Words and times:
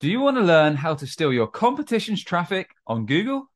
Do 0.00 0.08
you 0.08 0.20
want 0.20 0.36
to 0.36 0.44
learn 0.44 0.76
how 0.76 0.94
to 0.94 1.08
steal 1.08 1.32
your 1.32 1.48
competition's 1.48 2.22
traffic 2.22 2.70
on 2.86 3.04
Google? 3.04 3.50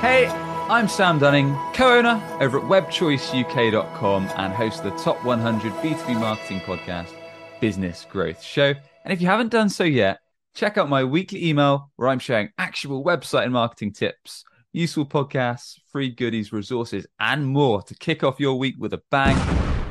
Hey, 0.00 0.26
I'm 0.68 0.88
Sam 0.88 1.20
Dunning, 1.20 1.56
co 1.74 1.96
owner 1.96 2.20
over 2.40 2.58
at 2.58 2.64
webchoiceuk.com 2.64 4.30
and 4.36 4.52
host 4.52 4.82
the 4.82 4.90
top 4.96 5.24
100 5.24 5.72
B2B 5.74 6.18
marketing 6.18 6.58
podcast, 6.58 7.12
Business 7.60 8.04
Growth 8.10 8.42
Show. 8.42 8.74
And 9.04 9.12
if 9.12 9.20
you 9.20 9.28
haven't 9.28 9.52
done 9.52 9.68
so 9.68 9.84
yet, 9.84 10.18
check 10.56 10.76
out 10.76 10.88
my 10.88 11.04
weekly 11.04 11.46
email 11.46 11.92
where 11.94 12.08
I'm 12.08 12.18
sharing 12.18 12.48
actual 12.58 13.04
website 13.04 13.44
and 13.44 13.52
marketing 13.52 13.92
tips, 13.92 14.44
useful 14.74 15.06
podcasts, 15.06 15.78
free 15.90 16.10
goodies, 16.10 16.52
resources, 16.52 17.06
and 17.18 17.46
more 17.46 17.80
to 17.82 17.94
kick 17.94 18.22
off 18.22 18.38
your 18.38 18.58
week 18.58 18.74
with 18.78 18.92
a 18.92 19.02
bang. 19.10 19.36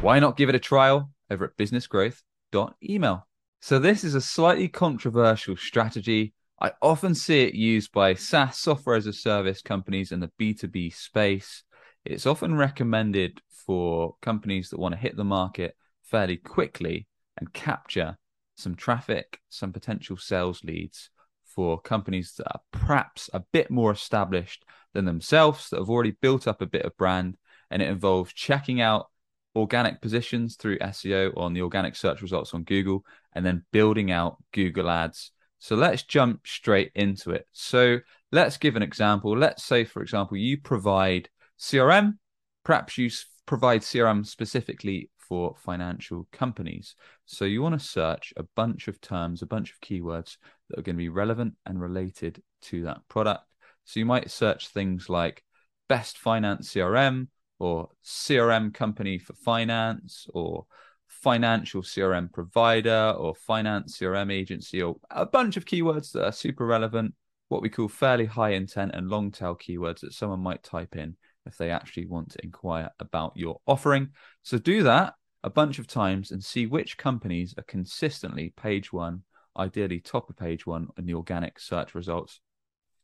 Why 0.01 0.19
not 0.19 0.37
give 0.37 0.49
it 0.49 0.55
a 0.55 0.59
trial 0.59 1.09
over 1.31 1.45
at 1.45 1.57
businessgrowth.email? 1.57 3.27
So, 3.61 3.79
this 3.79 4.03
is 4.03 4.13
a 4.13 4.21
slightly 4.21 4.67
controversial 4.67 5.55
strategy 5.57 6.33
I 6.63 6.71
often 6.81 7.13
see 7.13 7.43
it 7.43 7.55
used 7.55 7.91
by 7.91 8.13
SaaS 8.13 8.57
software 8.57 8.95
as 8.95 9.05
a 9.05 9.11
service 9.11 9.61
companies 9.61 10.13
in 10.13 10.21
the 10.21 10.31
B2B 10.39 10.93
space. 10.95 11.63
It's 12.05 12.25
often 12.25 12.55
recommended 12.55 13.41
for 13.49 14.15
companies 14.21 14.69
that 14.69 14.79
want 14.79 14.93
to 14.93 14.99
hit 14.99 15.17
the 15.17 15.25
market 15.25 15.75
fairly 16.03 16.37
quickly 16.37 17.05
and 17.37 17.51
capture 17.51 18.17
some 18.55 18.75
traffic, 18.75 19.41
some 19.49 19.73
potential 19.73 20.15
sales 20.15 20.63
leads 20.63 21.09
for 21.55 21.81
companies 21.81 22.33
that 22.37 22.47
are 22.51 22.61
perhaps 22.71 23.29
a 23.33 23.39
bit 23.39 23.69
more 23.69 23.91
established 23.91 24.65
than 24.93 25.05
themselves, 25.05 25.69
that 25.69 25.79
have 25.79 25.89
already 25.89 26.15
built 26.21 26.47
up 26.47 26.61
a 26.61 26.67
bit 26.67 26.85
of 26.85 26.97
brand. 26.97 27.37
And 27.69 27.81
it 27.81 27.89
involves 27.89 28.33
checking 28.33 28.81
out 28.81 29.07
organic 29.55 30.01
positions 30.01 30.55
through 30.55 30.79
SEO 30.79 31.35
on 31.37 31.53
the 31.53 31.61
organic 31.61 31.95
search 31.95 32.21
results 32.21 32.53
on 32.53 32.63
Google 32.63 33.05
and 33.33 33.45
then 33.45 33.65
building 33.71 34.11
out 34.11 34.37
Google 34.51 34.89
Ads 34.89 35.31
so 35.63 35.77
let's 35.77 36.03
jump 36.03 36.45
straight 36.45 36.91
into 36.93 37.31
it. 37.31 37.47
So 37.53 37.99
let's 38.33 38.57
give 38.57 38.75
an 38.75 38.83
example. 38.83 39.37
Let's 39.37 39.63
say, 39.63 39.85
for 39.85 40.01
example, 40.01 40.35
you 40.35 40.57
provide 40.57 41.29
CRM. 41.57 42.17
Perhaps 42.65 42.97
you 42.97 43.09
provide 43.45 43.79
CRM 43.79 44.25
specifically 44.27 45.09
for 45.27 45.55
financial 45.57 46.27
companies. 46.31 46.95
So 47.25 47.45
you 47.45 47.61
want 47.61 47.79
to 47.79 47.85
search 47.85 48.33
a 48.37 48.43
bunch 48.55 48.87
of 48.87 48.99
terms, 49.01 49.41
a 49.41 49.47
bunch 49.47 49.71
of 49.71 49.79
keywords 49.81 50.37
that 50.69 50.79
are 50.79 50.83
going 50.83 50.95
to 50.95 51.03
be 51.03 51.09
relevant 51.09 51.55
and 51.65 51.81
related 51.81 52.41
to 52.63 52.83
that 52.83 53.07
product. 53.07 53.45
So 53.85 53.99
you 53.99 54.05
might 54.05 54.31
search 54.31 54.69
things 54.69 55.09
like 55.09 55.43
best 55.89 56.17
finance 56.17 56.73
CRM 56.73 57.27
or 57.59 57.89
CRM 58.03 58.73
company 58.73 59.17
for 59.19 59.33
finance 59.33 60.27
or 60.33 60.65
financial 61.07 61.81
CRM 61.81 62.31
provider 62.31 63.13
or 63.17 63.35
finance 63.35 63.97
CRM 63.97 64.31
agency 64.31 64.81
or 64.81 64.97
a 65.11 65.25
bunch 65.25 65.57
of 65.57 65.65
keywords 65.65 66.11
that 66.11 66.25
are 66.25 66.31
super 66.31 66.65
relevant, 66.65 67.13
what 67.49 67.61
we 67.61 67.69
call 67.69 67.87
fairly 67.87 68.25
high 68.25 68.51
intent 68.51 68.91
and 68.93 69.09
long 69.09 69.31
tail 69.31 69.55
keywords 69.55 70.01
that 70.01 70.13
someone 70.13 70.41
might 70.41 70.63
type 70.63 70.95
in 70.95 71.15
if 71.45 71.57
they 71.57 71.71
actually 71.71 72.05
want 72.05 72.31
to 72.31 72.43
inquire 72.43 72.89
about 72.99 73.35
your 73.35 73.59
offering. 73.65 74.09
So 74.41 74.57
do 74.57 74.83
that 74.83 75.15
a 75.43 75.49
bunch 75.49 75.79
of 75.79 75.87
times 75.87 76.31
and 76.31 76.43
see 76.43 76.65
which 76.65 76.97
companies 76.97 77.53
are 77.57 77.63
consistently 77.63 78.53
page 78.55 78.93
one, 78.93 79.23
ideally 79.57 79.99
top 79.99 80.29
of 80.29 80.37
page 80.37 80.65
one 80.65 80.87
in 80.97 81.05
the 81.05 81.13
organic 81.13 81.59
search 81.59 81.95
results. 81.95 82.39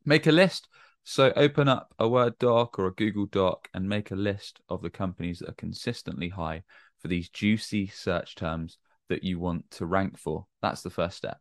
Make 0.06 0.28
a 0.28 0.32
list. 0.32 0.68
So 1.04 1.34
open 1.36 1.68
up 1.68 1.94
a 1.98 2.08
Word 2.08 2.38
doc 2.40 2.78
or 2.78 2.88
a 2.88 2.94
Google 2.94 3.26
doc 3.26 3.68
and 3.74 3.88
make 3.88 4.12
a 4.12 4.16
list 4.16 4.60
of 4.70 4.82
the 4.82 4.90
companies 4.90 5.40
that 5.40 5.50
are 5.50 5.54
consistently 5.54 6.30
high 6.30 6.64
for 7.00 7.08
these 7.08 7.30
juicy 7.30 7.88
search 7.88 8.36
terms 8.36 8.78
that 9.10 9.24
you 9.24 9.40
want 9.40 9.70
to 9.72 9.86
rank 9.86 10.18
for. 10.18 10.46
That's 10.62 10.82
the 10.82 10.90
first 10.90 11.18
step. 11.18 11.40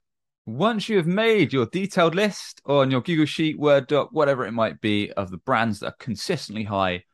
Once 0.48 0.88
you 0.88 0.96
have 0.96 1.06
made 1.06 1.52
your 1.52 1.66
detailed 1.66 2.14
list 2.14 2.62
on 2.64 2.90
your 2.90 3.02
Google 3.02 3.26
Sheet, 3.26 3.58
Word 3.58 3.86
doc, 3.86 4.08
whatever 4.12 4.46
it 4.46 4.52
might 4.52 4.80
be, 4.80 5.12
of 5.12 5.30
the 5.30 5.36
brands 5.36 5.80
that 5.80 5.88
are 5.88 5.96
consistently 5.98 6.64
high 6.64 7.04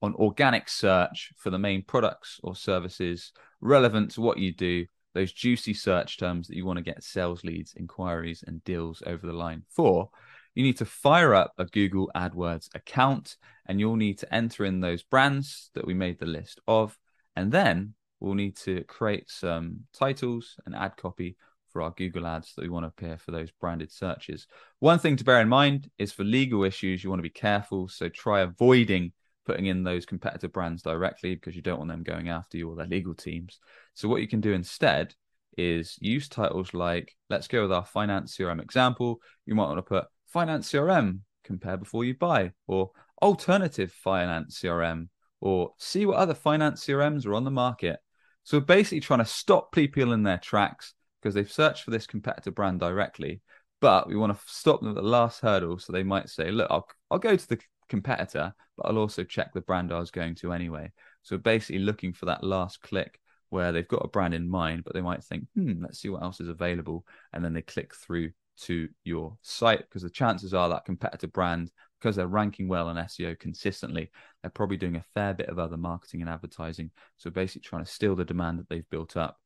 on 0.00 0.14
organic 0.14 0.68
search 0.68 1.32
for 1.36 1.50
the 1.50 1.58
main 1.58 1.82
products 1.82 2.38
or 2.44 2.54
services 2.54 3.32
relevant 3.60 4.12
to 4.12 4.20
what 4.20 4.38
you 4.38 4.54
do, 4.54 4.86
those 5.12 5.32
juicy 5.32 5.74
search 5.74 6.18
terms 6.18 6.46
that 6.46 6.54
you 6.54 6.64
want 6.64 6.76
to 6.76 6.84
get 6.84 7.02
sales 7.02 7.42
leads, 7.42 7.74
inquiries, 7.74 8.44
and 8.46 8.62
deals 8.62 9.02
over 9.06 9.26
the 9.26 9.32
line 9.32 9.64
for, 9.68 10.08
you 10.54 10.62
need 10.62 10.76
to 10.76 10.84
fire 10.84 11.34
up 11.34 11.52
a 11.58 11.64
Google 11.64 12.12
AdWords 12.14 12.72
account 12.76 13.38
and 13.66 13.80
you'll 13.80 13.96
need 13.96 14.20
to 14.20 14.32
enter 14.32 14.64
in 14.64 14.80
those 14.80 15.02
brands 15.02 15.70
that 15.74 15.84
we 15.84 15.94
made 15.94 16.20
the 16.20 16.26
list 16.26 16.60
of 16.68 16.96
and 17.34 17.50
then 17.50 17.94
we'll 18.20 18.34
need 18.34 18.56
to 18.58 18.84
create 18.84 19.28
some 19.28 19.80
titles 19.92 20.54
and 20.64 20.76
ad 20.76 20.96
copy 20.96 21.36
for 21.74 21.82
our 21.82 21.90
Google 21.90 22.26
ads 22.26 22.54
that 22.54 22.62
we 22.62 22.68
want 22.68 22.84
to 22.84 22.88
appear 22.88 23.18
for 23.18 23.32
those 23.32 23.50
branded 23.50 23.90
searches. 23.90 24.46
One 24.78 25.00
thing 25.00 25.16
to 25.16 25.24
bear 25.24 25.40
in 25.40 25.48
mind 25.48 25.90
is 25.98 26.12
for 26.12 26.22
legal 26.22 26.62
issues, 26.62 27.02
you 27.02 27.10
want 27.10 27.18
to 27.18 27.24
be 27.24 27.30
careful. 27.30 27.88
So 27.88 28.08
try 28.08 28.42
avoiding 28.42 29.12
putting 29.44 29.66
in 29.66 29.82
those 29.82 30.06
competitor 30.06 30.48
brands 30.48 30.82
directly 30.82 31.34
because 31.34 31.56
you 31.56 31.62
don't 31.62 31.78
want 31.78 31.90
them 31.90 32.04
going 32.04 32.28
after 32.28 32.56
you 32.56 32.70
or 32.70 32.76
their 32.76 32.86
legal 32.86 33.12
teams. 33.12 33.58
So 33.92 34.08
what 34.08 34.20
you 34.20 34.28
can 34.28 34.40
do 34.40 34.52
instead 34.52 35.14
is 35.58 35.98
use 36.00 36.28
titles 36.28 36.74
like, 36.74 37.12
let's 37.28 37.48
go 37.48 37.62
with 37.62 37.72
our 37.72 37.84
finance 37.84 38.36
CRM 38.36 38.62
example. 38.62 39.20
You 39.44 39.56
might 39.56 39.66
want 39.66 39.78
to 39.78 39.82
put 39.82 40.04
finance 40.28 40.70
CRM, 40.70 41.20
compare 41.42 41.76
before 41.76 42.04
you 42.04 42.14
buy, 42.14 42.52
or 42.68 42.92
alternative 43.20 43.90
finance 43.92 44.60
CRM, 44.60 45.08
or 45.40 45.72
see 45.78 46.06
what 46.06 46.18
other 46.18 46.34
finance 46.34 46.86
CRMs 46.86 47.26
are 47.26 47.34
on 47.34 47.44
the 47.44 47.50
market. 47.50 47.98
So 48.44 48.60
basically 48.60 49.00
trying 49.00 49.18
to 49.18 49.24
stop 49.24 49.72
people 49.72 50.12
in 50.12 50.22
their 50.22 50.38
tracks 50.38 50.94
because 51.24 51.34
they've 51.34 51.50
searched 51.50 51.84
for 51.84 51.90
this 51.90 52.06
competitor 52.06 52.50
brand 52.50 52.80
directly, 52.80 53.40
but 53.80 54.06
we 54.06 54.14
want 54.14 54.36
to 54.36 54.44
stop 54.46 54.80
them 54.80 54.90
at 54.90 54.94
the 54.94 55.00
last 55.00 55.40
hurdle. 55.40 55.78
So 55.78 55.90
they 55.90 56.02
might 56.02 56.28
say, 56.28 56.50
look, 56.50 56.70
I'll, 56.70 56.86
I'll 57.10 57.18
go 57.18 57.34
to 57.34 57.48
the 57.48 57.58
competitor, 57.88 58.54
but 58.76 58.86
I'll 58.86 58.98
also 58.98 59.24
check 59.24 59.54
the 59.54 59.62
brand 59.62 59.90
I 59.90 59.98
was 59.98 60.10
going 60.10 60.34
to 60.36 60.52
anyway. 60.52 60.92
So 61.22 61.38
basically 61.38 61.78
looking 61.78 62.12
for 62.12 62.26
that 62.26 62.44
last 62.44 62.82
click 62.82 63.18
where 63.48 63.72
they've 63.72 63.88
got 63.88 64.04
a 64.04 64.08
brand 64.08 64.34
in 64.34 64.46
mind, 64.46 64.84
but 64.84 64.92
they 64.92 65.00
might 65.00 65.24
think, 65.24 65.46
hmm, 65.54 65.80
let's 65.80 65.98
see 65.98 66.10
what 66.10 66.22
else 66.22 66.40
is 66.40 66.48
available. 66.48 67.06
And 67.32 67.42
then 67.42 67.54
they 67.54 67.62
click 67.62 67.94
through 67.94 68.32
to 68.56 68.88
your 69.04 69.38
site 69.40 69.80
because 69.80 70.02
the 70.02 70.10
chances 70.10 70.52
are 70.52 70.68
that 70.68 70.84
competitor 70.84 71.26
brand 71.26 71.72
because 72.00 72.16
they're 72.16 72.26
ranking 72.26 72.68
well 72.68 72.88
on 72.88 72.96
SEO 72.96 73.38
consistently, 73.38 74.10
they're 74.42 74.50
probably 74.50 74.76
doing 74.76 74.96
a 74.96 75.04
fair 75.14 75.32
bit 75.32 75.48
of 75.48 75.58
other 75.58 75.78
marketing 75.78 76.20
and 76.20 76.28
advertising. 76.28 76.90
So 77.16 77.30
basically 77.30 77.62
trying 77.62 77.84
to 77.84 77.90
steal 77.90 78.14
the 78.14 78.26
demand 78.26 78.58
that 78.58 78.68
they've 78.68 78.88
built 78.90 79.16
up 79.16 79.38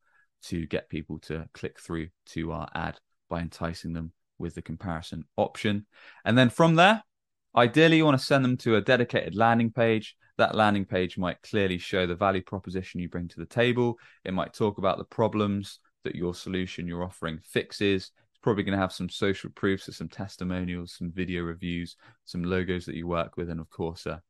to 0.44 0.66
get 0.66 0.88
people 0.88 1.18
to 1.20 1.48
click 1.52 1.80
through 1.80 2.08
to 2.26 2.52
our 2.52 2.68
ad 2.74 2.98
by 3.28 3.40
enticing 3.40 3.92
them 3.92 4.12
with 4.38 4.54
the 4.54 4.62
comparison 4.62 5.24
option. 5.36 5.86
And 6.24 6.38
then 6.38 6.50
from 6.50 6.76
there, 6.76 7.02
ideally 7.56 7.96
you 7.96 8.04
want 8.04 8.18
to 8.18 8.24
send 8.24 8.44
them 8.44 8.56
to 8.58 8.76
a 8.76 8.80
dedicated 8.80 9.34
landing 9.34 9.70
page. 9.70 10.16
That 10.36 10.54
landing 10.54 10.84
page 10.84 11.18
might 11.18 11.42
clearly 11.42 11.78
show 11.78 12.06
the 12.06 12.14
value 12.14 12.42
proposition 12.42 13.00
you 13.00 13.08
bring 13.08 13.28
to 13.28 13.40
the 13.40 13.46
table. 13.46 13.98
It 14.24 14.34
might 14.34 14.54
talk 14.54 14.78
about 14.78 14.98
the 14.98 15.04
problems 15.04 15.80
that 16.04 16.14
your 16.14 16.34
solution 16.34 16.86
you're 16.86 17.02
offering 17.02 17.40
fixes 17.42 18.12
It's 18.38 18.40
probably 18.40 18.62
going 18.62 18.76
to 18.76 18.80
have 18.80 18.92
some 18.92 19.08
social 19.08 19.50
proofs, 19.50 19.86
so 19.86 19.92
some 19.92 20.08
testimonials, 20.08 20.94
some 20.96 21.10
video 21.10 21.42
reviews, 21.42 21.96
some 22.24 22.44
logos 22.44 22.86
that 22.86 22.94
you 22.94 23.08
work 23.08 23.36
with, 23.36 23.50
and 23.50 23.58
of 23.58 23.68
course, 23.68 24.06
a 24.06 24.22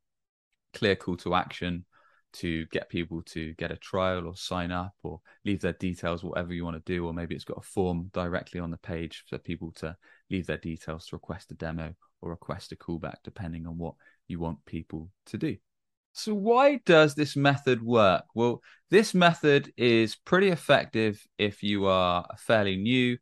clear 0.73 0.95
call 0.95 1.15
to 1.17 1.35
action 1.35 1.85
to 2.33 2.65
get 2.67 2.89
people 2.89 3.21
to 3.23 3.53
get 3.53 3.71
a 3.71 3.77
trial 3.77 4.27
or 4.27 4.35
sign 4.35 4.71
up 4.71 4.93
or 5.03 5.19
leave 5.45 5.61
their 5.61 5.73
details, 5.73 6.23
whatever 6.23 6.53
you 6.53 6.63
want 6.63 6.75
to 6.75 6.93
do. 6.93 7.05
Or 7.05 7.13
maybe 7.13 7.35
it's 7.35 7.43
got 7.43 7.57
a 7.57 7.61
form 7.61 8.09
directly 8.13 8.59
on 8.59 8.71
the 8.71 8.77
page 8.77 9.23
for 9.27 9.37
people 9.37 9.71
to 9.77 9.95
leave 10.29 10.45
their 10.45 10.57
details 10.57 11.07
to 11.07 11.15
request 11.15 11.51
a 11.51 11.55
demo 11.55 11.93
or 12.21 12.31
request 12.31 12.71
a 12.71 12.75
callback, 12.75 13.15
depending 13.23 13.65
on 13.65 13.77
what 13.77 13.95
you 14.27 14.39
want 14.39 14.63
people 14.65 15.09
to 15.27 15.37
do. 15.37 15.57
So, 16.13 16.33
why 16.33 16.81
does 16.85 17.15
this 17.15 17.35
method 17.35 17.81
work? 17.81 18.23
Well, 18.33 18.61
this 18.89 19.13
method 19.13 19.71
is 19.77 20.15
pretty 20.15 20.49
effective 20.49 21.25
if 21.37 21.63
you 21.63 21.85
are 21.85 22.25
a 22.29 22.37
fairly 22.37 22.75
new 22.75 23.17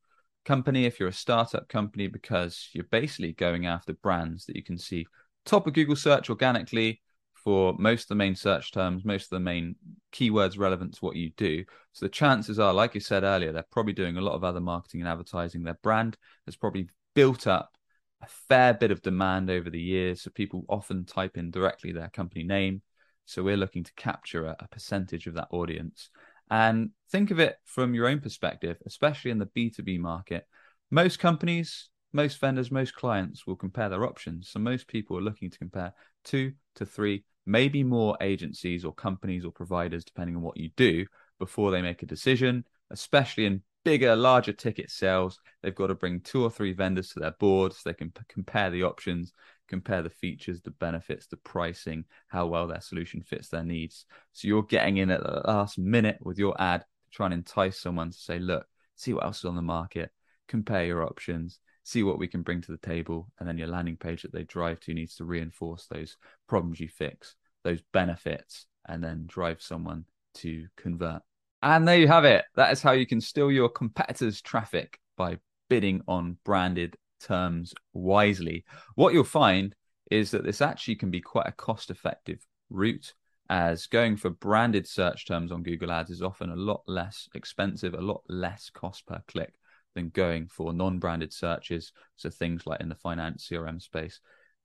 company, 0.45 0.85
if 0.85 0.99
you're 0.99 1.09
a 1.09 1.13
startup 1.13 1.67
company, 1.67 2.07
because 2.07 2.69
you're 2.73 2.85
basically 2.85 3.33
going 3.33 3.65
after 3.65 3.93
brands 3.93 4.45
that 4.45 4.55
you 4.55 4.63
can 4.63 4.77
see 4.77 5.05
top 5.45 5.67
of 5.67 5.73
Google 5.73 5.95
search 5.95 6.29
organically 6.29 7.01
for 7.47 7.73
most 7.79 8.03
of 8.03 8.07
the 8.09 8.15
main 8.15 8.35
search 8.35 8.73
terms, 8.73 9.05
most 9.05 9.23
of 9.23 9.29
the 9.29 9.39
main 9.39 9.73
keywords 10.11 10.59
relevant 10.59 10.93
to 10.93 10.99
what 10.99 11.15
you 11.15 11.29
do. 11.37 11.63
So 11.93 12.05
the 12.05 12.09
chances 12.09 12.59
are, 12.59 12.73
like 12.73 12.93
you 12.93 12.99
said 12.99 13.23
earlier, 13.23 13.53
they're 13.53 13.63
probably 13.71 13.93
doing 13.93 14.17
a 14.17 14.21
lot 14.21 14.33
of 14.33 14.43
other 14.43 14.59
marketing 14.59 14.99
and 14.99 15.07
advertising. 15.07 15.63
Their 15.63 15.79
brand 15.81 16.17
has 16.45 16.57
probably 16.57 16.89
built 17.15 17.47
up 17.47 17.77
a 18.21 18.27
fair 18.49 18.73
bit 18.73 18.91
of 18.91 19.01
demand 19.01 19.49
over 19.49 19.69
the 19.69 19.79
years. 19.79 20.23
So 20.23 20.29
people 20.31 20.65
often 20.67 21.05
type 21.05 21.37
in 21.37 21.49
directly 21.49 21.93
their 21.93 22.09
company 22.09 22.43
name. 22.43 22.81
So 23.23 23.43
we're 23.43 23.55
looking 23.55 23.85
to 23.85 23.93
capture 23.93 24.47
a, 24.47 24.57
a 24.59 24.67
percentage 24.67 25.25
of 25.25 25.35
that 25.35 25.47
audience. 25.49 26.09
And 26.51 26.89
think 27.11 27.31
of 27.31 27.39
it 27.39 27.55
from 27.63 27.93
your 27.93 28.07
own 28.07 28.19
perspective, 28.19 28.75
especially 28.85 29.31
in 29.31 29.39
the 29.39 29.45
B2B 29.45 30.01
market. 30.01 30.45
Most 30.91 31.19
companies, 31.19 31.91
most 32.11 32.41
vendors, 32.41 32.71
most 32.71 32.93
clients 32.93 33.47
will 33.47 33.55
compare 33.55 33.87
their 33.87 34.03
options. 34.03 34.49
So 34.49 34.59
most 34.59 34.89
people 34.89 35.17
are 35.17 35.21
looking 35.21 35.49
to 35.49 35.57
compare 35.57 35.93
two 36.25 36.51
to 36.75 36.85
three, 36.85 37.23
maybe 37.47 37.83
more 37.83 38.17
agencies 38.21 38.85
or 38.85 38.93
companies 38.93 39.45
or 39.45 39.51
providers, 39.51 40.03
depending 40.03 40.35
on 40.35 40.41
what 40.41 40.57
you 40.57 40.69
do, 40.75 41.05
before 41.39 41.71
they 41.71 41.81
make 41.81 42.03
a 42.03 42.07
decision, 42.07 42.65
especially 42.91 43.45
in 43.45 43.61
bigger, 43.83 44.15
larger 44.15 44.51
ticket 44.51 44.91
sales. 44.91 45.39
They've 45.63 45.73
got 45.73 45.87
to 45.87 45.95
bring 45.95 46.19
two 46.19 46.43
or 46.43 46.49
three 46.49 46.73
vendors 46.73 47.09
to 47.09 47.19
their 47.19 47.35
board 47.39 47.73
so 47.73 47.79
they 47.85 47.93
can 47.93 48.11
p- 48.11 48.21
compare 48.27 48.69
the 48.69 48.83
options, 48.83 49.31
compare 49.67 50.01
the 50.01 50.09
features, 50.09 50.61
the 50.61 50.71
benefits, 50.71 51.27
the 51.27 51.37
pricing, 51.37 52.03
how 52.27 52.47
well 52.47 52.67
their 52.67 52.81
solution 52.81 53.21
fits 53.21 53.47
their 53.47 53.63
needs. 53.63 54.05
So 54.33 54.47
you're 54.47 54.63
getting 54.63 54.97
in 54.97 55.09
at 55.09 55.23
the 55.23 55.41
last 55.45 55.77
minute 55.77 56.17
with 56.21 56.37
your 56.37 56.59
ad 56.61 56.81
to 56.81 57.11
try 57.11 57.27
and 57.27 57.33
entice 57.33 57.79
someone 57.79 58.11
to 58.11 58.17
say, 58.17 58.39
look, 58.39 58.65
see 58.95 59.13
what 59.13 59.23
else 59.23 59.39
is 59.39 59.45
on 59.45 59.55
the 59.55 59.61
market, 59.61 60.11
compare 60.47 60.85
your 60.85 61.03
options, 61.03 61.59
see 61.87 62.03
what 62.03 62.19
we 62.19 62.27
can 62.27 62.41
bring 62.41 62.59
to 62.59 62.71
the 62.71 62.77
table. 62.85 63.31
And 63.39 63.47
then 63.47 63.57
your 63.57 63.69
landing 63.69 63.95
page 63.95 64.23
that 64.23 64.33
they 64.33 64.43
drive 64.43 64.81
to 64.81 64.93
needs 64.93 65.15
to 65.15 65.25
reinforce 65.25 65.87
those 65.87 66.17
problems 66.47 66.81
you 66.81 66.89
fix, 66.89 67.35
those 67.63 67.81
benefits, 67.93 68.65
and 68.89 69.01
then 69.01 69.23
drive 69.25 69.61
someone 69.61 70.03
to 70.35 70.67
convert. 70.75 71.21
And 71.63 71.87
there 71.87 71.97
you 71.97 72.09
have 72.09 72.25
it. 72.25 72.43
That 72.55 72.73
is 72.73 72.81
how 72.81 72.91
you 72.91 73.07
can 73.07 73.21
steal 73.21 73.49
your 73.49 73.69
competitors' 73.69 74.41
traffic 74.41 74.99
by 75.15 75.37
bidding 75.69 76.01
on 76.09 76.37
branded 76.43 76.97
terms 77.21 77.73
wisely. 77.93 78.65
What 78.95 79.13
you'll 79.13 79.23
find 79.23 79.73
is 80.11 80.31
that 80.31 80.43
this 80.43 80.61
actually 80.61 80.95
can 80.95 81.09
be 81.09 81.21
quite 81.21 81.47
a 81.47 81.53
cost 81.53 81.89
effective 81.89 82.45
route, 82.69 83.13
as 83.49 83.87
going 83.87 84.17
for 84.17 84.29
branded 84.29 84.85
search 84.85 85.25
terms 85.25 85.53
on 85.53 85.63
Google 85.63 85.91
Ads 85.91 86.09
is 86.09 86.21
often 86.21 86.51
a 86.51 86.55
lot 86.55 86.81
less 86.85 87.29
expensive, 87.33 87.93
a 87.93 88.01
lot 88.01 88.23
less 88.27 88.69
cost 88.69 89.05
per 89.07 89.21
click 89.29 89.53
than 89.97 90.09
going 90.09 90.47
for 90.47 90.71
non-branded 90.71 91.33
searches. 91.33 91.91
So 92.15 92.29
things 92.29 92.65
like 92.65 92.79
in 92.79 92.89
the 92.89 92.95
finance 92.95 93.47
CRM 93.49 93.81
space, 93.81 94.19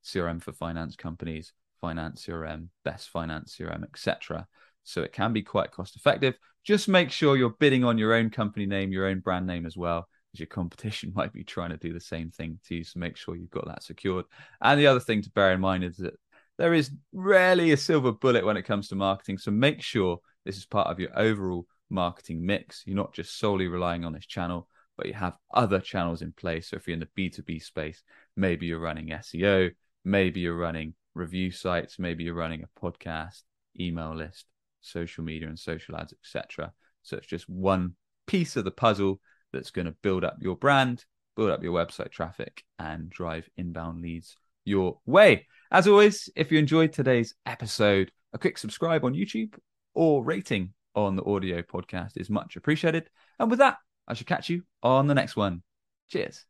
CRM 0.05 0.41
for 0.41 0.53
finance 0.53 0.95
companies, 0.95 1.53
finance 1.81 2.25
CRM, 2.25 2.67
best 2.85 3.09
finance 3.09 3.57
CRM, 3.57 3.83
etc. 3.83 4.47
So 4.83 5.01
it 5.01 5.11
can 5.11 5.33
be 5.33 5.41
quite 5.41 5.71
cost 5.71 5.95
effective. 5.95 6.35
Just 6.63 6.87
make 6.87 7.11
sure 7.11 7.35
you're 7.35 7.55
bidding 7.59 7.83
on 7.83 7.97
your 7.97 8.13
own 8.13 8.29
company 8.29 8.65
name, 8.65 8.91
your 8.91 9.07
own 9.07 9.19
brand 9.19 9.47
name 9.47 9.65
as 9.65 9.75
well, 9.75 10.07
because 10.31 10.39
your 10.39 10.47
competition 10.47 11.11
might 11.15 11.33
be 11.33 11.43
trying 11.43 11.71
to 11.71 11.77
do 11.77 11.93
the 11.93 11.99
same 11.99 12.29
thing 12.29 12.59
to 12.67 12.75
you. 12.75 12.83
So 12.83 12.99
make 12.99 13.17
sure 13.17 13.35
you've 13.35 13.49
got 13.49 13.67
that 13.67 13.83
secured. 13.83 14.25
And 14.61 14.79
the 14.79 14.87
other 14.87 14.99
thing 14.99 15.23
to 15.23 15.31
bear 15.31 15.51
in 15.51 15.59
mind 15.59 15.83
is 15.83 15.97
that 15.97 16.13
there 16.59 16.75
is 16.75 16.91
rarely 17.11 17.71
a 17.71 17.77
silver 17.77 18.11
bullet 18.11 18.45
when 18.45 18.57
it 18.57 18.63
comes 18.63 18.87
to 18.89 18.95
marketing. 18.95 19.39
So 19.39 19.49
make 19.49 19.81
sure 19.81 20.19
this 20.45 20.57
is 20.57 20.65
part 20.65 20.87
of 20.87 20.99
your 20.99 21.17
overall 21.17 21.65
marketing 21.89 22.45
mix. 22.45 22.83
You're 22.85 22.95
not 22.95 23.13
just 23.13 23.39
solely 23.39 23.67
relying 23.67 24.05
on 24.05 24.13
this 24.13 24.27
channel 24.27 24.67
but 24.97 25.07
you 25.07 25.13
have 25.13 25.37
other 25.53 25.79
channels 25.79 26.21
in 26.21 26.31
place. 26.31 26.69
So 26.69 26.77
if 26.77 26.87
you're 26.87 26.93
in 26.93 26.99
the 26.99 27.29
B2B 27.29 27.61
space, 27.61 28.03
maybe 28.35 28.65
you're 28.65 28.79
running 28.79 29.09
SEO, 29.09 29.71
maybe 30.05 30.41
you're 30.41 30.57
running 30.57 30.93
review 31.13 31.51
sites, 31.51 31.99
maybe 31.99 32.23
you're 32.23 32.33
running 32.33 32.63
a 32.63 32.79
podcast, 32.79 33.43
email 33.79 34.15
list, 34.15 34.45
social 34.81 35.23
media 35.23 35.47
and 35.47 35.57
social 35.57 35.95
ads, 35.95 36.13
etc. 36.13 36.71
So 37.01 37.17
it's 37.17 37.27
just 37.27 37.49
one 37.49 37.95
piece 38.27 38.55
of 38.55 38.65
the 38.65 38.71
puzzle 38.71 39.19
that's 39.51 39.71
going 39.71 39.85
to 39.85 39.95
build 40.01 40.23
up 40.23 40.37
your 40.39 40.55
brand, 40.55 41.05
build 41.35 41.49
up 41.49 41.63
your 41.63 41.73
website 41.73 42.11
traffic, 42.11 42.63
and 42.79 43.09
drive 43.09 43.49
inbound 43.57 44.01
leads 44.01 44.35
your 44.65 44.99
way. 45.05 45.47
As 45.71 45.87
always, 45.87 46.29
if 46.35 46.51
you 46.51 46.59
enjoyed 46.59 46.93
today's 46.93 47.35
episode, 47.45 48.11
a 48.33 48.37
quick 48.37 48.57
subscribe 48.57 49.03
on 49.03 49.13
YouTube 49.13 49.55
or 49.93 50.23
rating 50.23 50.73
on 50.95 51.15
the 51.15 51.23
audio 51.25 51.61
podcast 51.61 52.11
is 52.15 52.29
much 52.29 52.55
appreciated. 52.55 53.09
And 53.39 53.49
with 53.49 53.59
that, 53.59 53.77
I 54.07 54.13
shall 54.13 54.25
catch 54.25 54.49
you 54.49 54.63
on 54.81 55.07
the 55.07 55.15
next 55.15 55.35
one. 55.35 55.61
Cheers. 56.09 56.45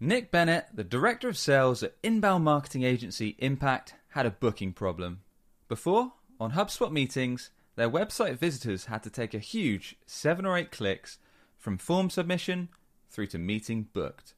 Nick 0.00 0.30
Bennett, 0.30 0.66
the 0.72 0.84
director 0.84 1.28
of 1.28 1.36
sales 1.36 1.82
at 1.82 1.96
inbound 2.02 2.44
marketing 2.44 2.84
agency 2.84 3.34
Impact, 3.38 3.94
had 4.10 4.26
a 4.26 4.30
booking 4.30 4.72
problem. 4.72 5.20
Before, 5.68 6.12
on 6.38 6.52
HubSpot 6.52 6.92
meetings, 6.92 7.50
their 7.74 7.90
website 7.90 8.38
visitors 8.38 8.86
had 8.86 9.02
to 9.02 9.10
take 9.10 9.34
a 9.34 9.38
huge 9.38 9.96
seven 10.06 10.46
or 10.46 10.56
eight 10.56 10.70
clicks 10.70 11.18
from 11.56 11.78
form 11.78 12.10
submission 12.10 12.68
through 13.10 13.26
to 13.28 13.38
meeting 13.38 13.88
booked. 13.92 14.34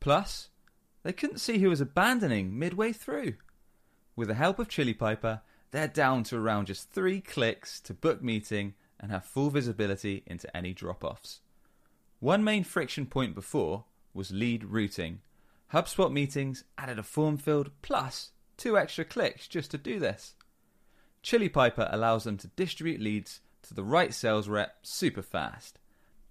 Plus, 0.00 0.48
they 1.02 1.12
couldn't 1.12 1.38
see 1.38 1.58
who 1.58 1.68
was 1.68 1.80
abandoning 1.80 2.58
midway 2.58 2.92
through. 2.92 3.34
With 4.14 4.28
the 4.28 4.34
help 4.34 4.58
of 4.58 4.68
Chili 4.68 4.94
Piper, 4.94 5.42
they're 5.70 5.88
down 5.88 6.24
to 6.24 6.36
around 6.36 6.66
just 6.66 6.90
three 6.90 7.20
clicks 7.20 7.80
to 7.82 7.92
book 7.92 8.22
meeting 8.22 8.74
and 8.98 9.10
have 9.10 9.24
full 9.24 9.50
visibility 9.50 10.22
into 10.26 10.54
any 10.56 10.72
drop 10.72 11.04
offs. 11.04 11.40
One 12.20 12.42
main 12.42 12.64
friction 12.64 13.04
point 13.04 13.34
before 13.34 13.84
was 14.14 14.30
lead 14.30 14.64
routing. 14.64 15.20
HubSpot 15.72 16.10
meetings 16.10 16.64
added 16.78 16.98
a 16.98 17.02
form 17.02 17.36
field 17.36 17.70
plus 17.82 18.30
two 18.56 18.78
extra 18.78 19.04
clicks 19.04 19.46
just 19.46 19.70
to 19.72 19.78
do 19.78 19.98
this. 19.98 20.34
Chili 21.22 21.50
Piper 21.50 21.88
allows 21.92 22.24
them 22.24 22.38
to 22.38 22.48
distribute 22.48 23.02
leads 23.02 23.40
to 23.62 23.74
the 23.74 23.84
right 23.84 24.14
sales 24.14 24.48
rep 24.48 24.76
super 24.82 25.20
fast. 25.20 25.78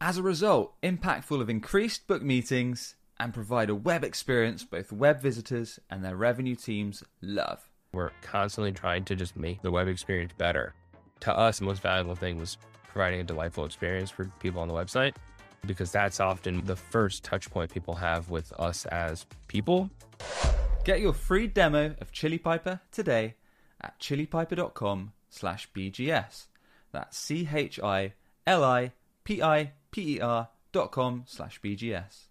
As 0.01 0.17
a 0.17 0.23
result, 0.23 0.73
Impactful 0.81 1.39
have 1.39 1.49
increased 1.49 2.07
book 2.07 2.23
meetings 2.23 2.95
and 3.19 3.33
provide 3.33 3.69
a 3.69 3.75
web 3.75 4.03
experience 4.03 4.63
both 4.63 4.91
web 4.91 5.21
visitors 5.21 5.79
and 5.91 6.03
their 6.03 6.15
revenue 6.15 6.55
teams 6.55 7.03
love. 7.21 7.69
We're 7.93 8.11
constantly 8.21 8.71
trying 8.71 9.05
to 9.05 9.15
just 9.15 9.35
make 9.35 9.61
the 9.61 9.71
web 9.71 9.87
experience 9.87 10.33
better. 10.35 10.73
To 11.21 11.37
us, 11.37 11.59
the 11.59 11.65
most 11.65 11.83
valuable 11.83 12.15
thing 12.15 12.39
was 12.39 12.57
providing 12.87 13.19
a 13.19 13.23
delightful 13.23 13.65
experience 13.65 14.09
for 14.09 14.25
people 14.39 14.61
on 14.61 14.67
the 14.67 14.73
website 14.73 15.13
because 15.65 15.91
that's 15.91 16.19
often 16.19 16.63
the 16.65 16.75
first 16.75 17.23
touch 17.23 17.49
point 17.49 17.71
people 17.73 17.95
have 17.95 18.29
with 18.29 18.53
us 18.59 18.85
as 18.85 19.25
people. 19.47 19.89
Get 20.83 21.01
your 21.01 21.13
free 21.13 21.47
demo 21.47 21.95
of 21.99 22.11
Chili 22.11 22.37
Piper 22.37 22.79
today 22.91 23.35
at 23.81 23.99
chilipiper.com 23.99 25.13
slash 25.29 25.69
BGS. 25.73 26.45
That's 26.91 27.17
C 27.17 27.49
H 27.51 27.79
I 27.79 28.13
L 28.45 28.63
I 28.63 28.93
P 29.23 29.41
I 29.41 29.71
P 29.91 30.17
E 30.17 30.19
R 30.21 30.49
dot 30.71 30.91
com 30.91 31.23
slash 31.25 31.59
BGS. 31.61 32.27